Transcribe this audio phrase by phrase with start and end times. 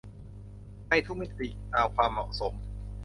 [0.89, 2.53] ในทุกมิติตามความเหมาะสม